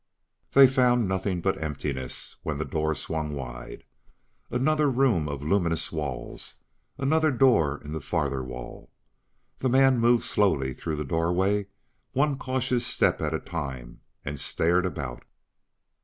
[0.53, 3.83] They found nothing but emptiness when the door swung wide.
[4.49, 6.55] Another room of luminous walls;
[6.97, 8.89] another door in the farther wall.
[9.59, 11.67] The man moved slowly through the doorway
[12.13, 15.23] one cautious step at a time and stared about.